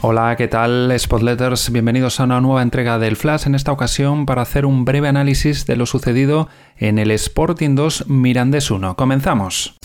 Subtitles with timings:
[0.00, 1.72] Hola, ¿qué tal Spotletters?
[1.72, 5.66] Bienvenidos a una nueva entrega del Flash, en esta ocasión para hacer un breve análisis
[5.66, 8.94] de lo sucedido en el Sporting 2 Mirandés 1.
[8.94, 9.76] Comenzamos.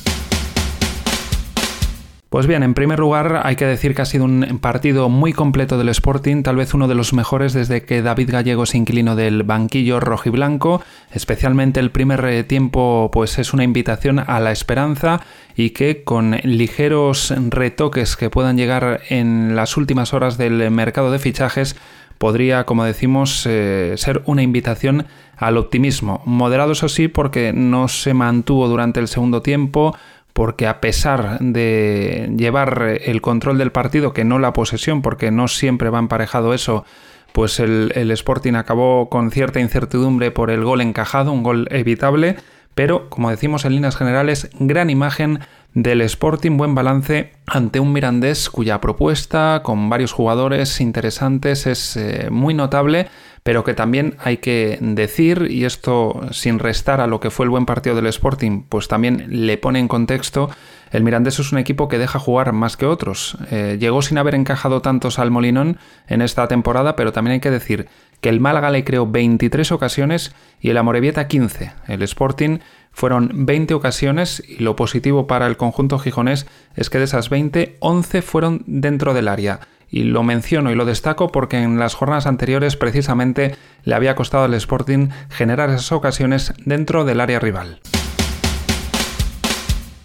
[2.33, 5.77] Pues bien, en primer lugar hay que decir que ha sido un partido muy completo
[5.77, 9.43] del Sporting, tal vez uno de los mejores desde que David Gallego se inquilino del
[9.43, 15.21] banquillo rojiblanco, especialmente el primer eh, tiempo pues es una invitación a la esperanza
[15.55, 21.19] y que con ligeros retoques que puedan llegar en las últimas horas del mercado de
[21.19, 21.75] fichajes
[22.17, 25.05] podría, como decimos, eh, ser una invitación
[25.37, 26.21] al optimismo.
[26.25, 29.95] Moderado eso sí porque no se mantuvo durante el segundo tiempo,
[30.33, 35.47] porque a pesar de llevar el control del partido, que no la posesión, porque no
[35.47, 36.85] siempre va emparejado eso,
[37.33, 42.37] pues el, Sporting acabó con cierta incertidumbre por el gol encajado, un gol evitable,
[42.75, 45.39] pero como decimos en líneas generales, gran imagen
[45.73, 52.29] del Sporting, buen balance ante un Mirandés cuya propuesta con varios jugadores interesantes es eh,
[52.29, 53.07] muy notable
[53.43, 57.49] pero que también hay que decir, y esto sin restar a lo que fue el
[57.49, 60.49] buen partido del Sporting, pues también le pone en contexto,
[60.91, 63.35] el Mirandés es un equipo que deja jugar más que otros.
[63.49, 65.77] Eh, llegó sin haber encajado tantos al Molinón
[66.07, 67.87] en esta temporada, pero también hay que decir
[68.21, 71.73] que el Málaga le creó 23 ocasiones y el Amorebieta 15.
[71.87, 72.59] El Sporting
[72.91, 77.77] fueron 20 ocasiones y lo positivo para el conjunto gijonés es que de esas 20,
[77.79, 79.61] 11 fueron dentro del área
[79.93, 84.45] y lo menciono y lo destaco porque en las jornadas anteriores precisamente le había costado
[84.45, 87.79] al Sporting generar esas ocasiones dentro del área rival.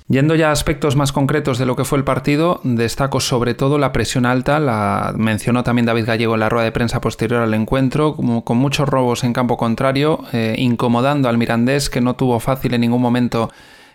[0.09, 3.79] Yendo ya a aspectos más concretos de lo que fue el partido, destaco sobre todo
[3.79, 7.55] la presión alta, la mencionó también David Gallego en la rueda de prensa posterior al
[7.55, 12.75] encuentro, con muchos robos en campo contrario, eh, incomodando al Mirandés que no tuvo fácil
[12.75, 13.51] en ningún momento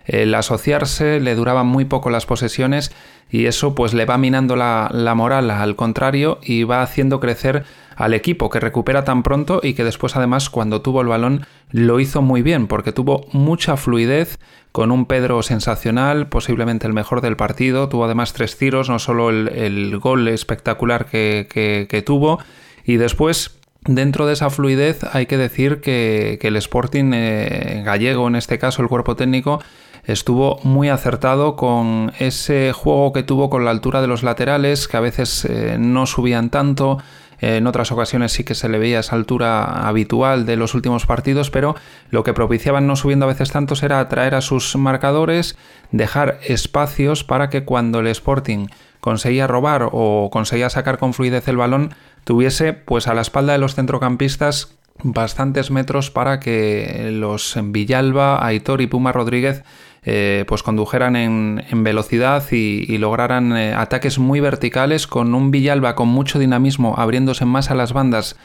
[0.05, 2.91] el asociarse, le duraban muy poco las posesiones
[3.29, 7.63] y eso pues le va minando la, moral al contrario y va haciendo crecer
[7.95, 11.99] al equipo que recupera tan pronto y que después además cuando tuvo el balón lo
[11.99, 14.39] hizo muy bien porque tuvo mucha fluidez
[14.71, 19.29] con un Pedro sensacional, posiblemente el mejor del partido, tuvo además tres tiros, no solo
[19.29, 22.39] el, gol espectacular que, tuvo
[22.83, 28.35] y después Dentro de esa fluidez hay que decir que, el Sporting eh, gallego, en
[28.35, 29.61] este caso el cuerpo técnico,
[30.05, 34.97] estuvo muy acertado con ese juego que tuvo con la altura de los laterales, que
[34.97, 36.99] a veces eh, no subían tanto,
[37.41, 41.49] en otras ocasiones sí que se le veía esa altura habitual de los últimos partidos,
[41.49, 41.75] pero
[42.09, 45.57] lo que propiciaban no subiendo a veces tantos era atraer a sus marcadores,
[45.91, 48.67] dejar espacios para que cuando el Sporting
[49.03, 51.93] conseguía robar o conseguía sacar con fluidez el balón,
[52.23, 58.79] tuviese pues a la espalda de los centrocampistas bastantes metros para que los Villalba, Aitor
[58.79, 59.65] y Puma Rodríguez
[60.03, 66.07] eh, pues condujeran en, velocidad y, lograran eh, ataques muy verticales con un Villalba con
[66.07, 68.37] mucho dinamismo abriéndose más a las bandas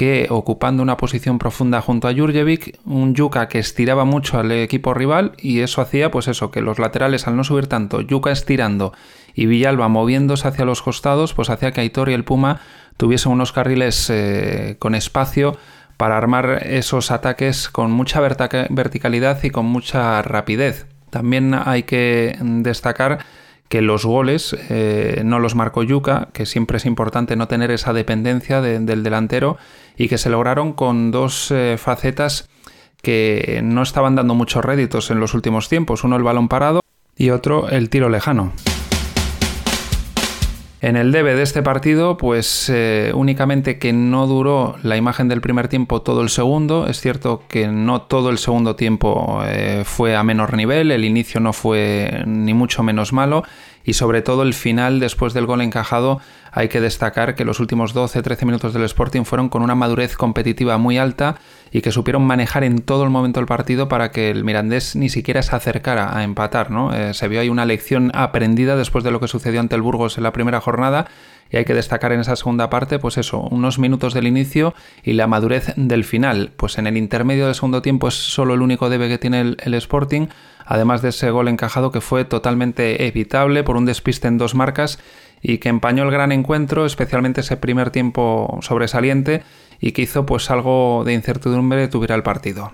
[0.00, 4.94] que ocupando una posición profunda junto a Jurjevic, un Yuka que estiraba mucho al equipo
[4.94, 8.94] rival y eso hacía pues eso, que los laterales al no subir tanto, Yuka estirando
[9.34, 12.62] y Villalba moviéndose hacia los costados, pues hacía que Aitor y el Puma
[12.96, 15.58] tuviesen unos carriles eh, con espacio
[15.98, 20.86] para armar esos ataques con mucha verticalidad y con mucha rapidez.
[21.10, 23.18] También hay que destacar
[23.70, 27.92] que los goles eh, no los marcó Yuka, que siempre es importante no tener esa
[27.92, 29.58] dependencia del delantero,
[29.96, 32.50] y que se lograron con dos eh, facetas
[33.00, 36.02] que no estaban dando muchos réditos en los últimos tiempos.
[36.02, 36.80] Uno el balón parado
[37.16, 38.52] y otro el tiro lejano.
[40.82, 45.42] En el debe de este partido, pues eh, únicamente que no duró la imagen del
[45.42, 46.86] primer tiempo todo el segundo.
[46.86, 51.38] Es cierto que no todo el segundo tiempo eh, fue a menor nivel, el inicio
[51.38, 53.44] no fue ni mucho menos malo
[53.84, 56.20] y sobre todo el final después del gol encajado
[56.52, 60.78] hay que destacar que los últimos 12-13 minutos del Sporting fueron con una madurez competitiva
[60.78, 61.36] muy alta
[61.72, 65.08] y que supieron manejar en todo el momento el partido para que el Mirandés ni
[65.08, 66.70] siquiera se acercara a empatar.
[66.70, 66.92] ¿no?
[66.92, 70.18] Eh, se vio ahí una lección aprendida después de lo que sucedió ante el Burgos
[70.18, 71.06] en la primera jornada
[71.50, 75.14] y hay que destacar en esa segunda parte, pues eso, unos minutos del inicio y
[75.14, 76.52] la madurez del final.
[76.56, 79.74] Pues en el intermedio del segundo tiempo es solo el único debe que tiene el,
[79.74, 80.28] Sporting,
[80.70, 85.00] además de ese gol encajado que fue totalmente evitable por un despiste en dos marcas
[85.42, 89.42] y que empañó el gran encuentro, especialmente ese primer tiempo sobresaliente
[89.80, 92.70] y que hizo pues algo de incertidumbre tuviera el partido.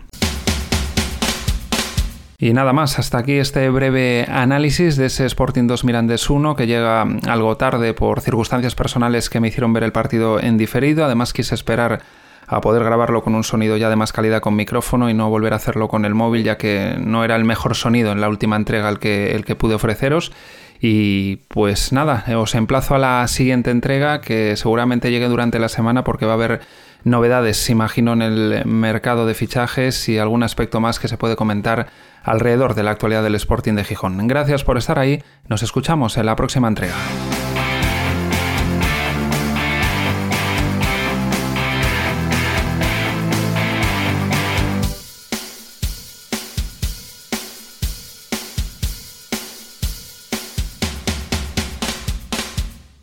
[2.39, 6.67] Y nada más, hasta aquí este breve análisis de ese Sporting 2 Mirandes 1 que
[6.67, 11.07] llega algo tarde por circunstancias personales que me hicieron ver el partido en diferido.
[11.07, 12.03] Además quise esperar
[12.47, 15.53] a poder grabarlo con un sonido ya de más calidad con micrófono y no volver
[15.53, 18.57] a hacerlo con el móvil ya que no era el mejor sonido en la última
[18.57, 20.33] entrega el que, el que pude ofreceros.
[20.81, 26.05] Y pues nada, os emplazo a la siguiente entrega que seguramente llegue durante la semana
[26.05, 26.61] porque va a haber
[27.03, 31.87] novedades, imagino, en el mercado de fichajes y algún aspecto más que se puede comentar
[32.23, 34.27] alrededor de la actualidad del Sporting de Gijón.
[34.27, 36.95] Gracias por estar ahí, nos escuchamos en la próxima entrega.